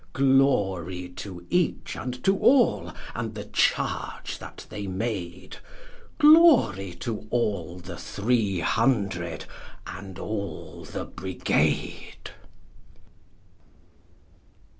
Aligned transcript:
V. 0.01 0.07
Glory 0.25 1.09
to 1.09 1.45
each 1.51 1.95
and 1.95 2.23
to 2.23 2.35
all, 2.39 2.91
and 3.13 3.35
the 3.35 3.43
charge 3.45 4.39
that 4.39 4.65
they 4.71 4.87
made! 4.87 5.57
Glory 6.17 6.93
to 7.01 7.27
all 7.29 7.77
the 7.77 7.97
three 7.97 8.61
hundred, 8.61 9.45
and 9.85 10.17
all 10.17 10.83
the 10.85 11.05
Brigade 11.05 12.31